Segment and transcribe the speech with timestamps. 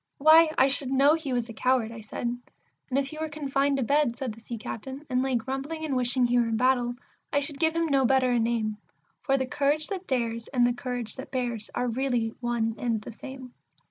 [0.17, 2.25] Why, I should know he was a coward," I said.
[2.89, 5.95] "And if he were confined to bed," said the Sea captain, "and lay grumbling and
[5.95, 6.95] wishing he were in battle,
[7.31, 8.77] I should give him no better a name;
[9.21, 13.11] For the courage that dares, and the courage that bears, are really one and the
[13.11, 13.53] same."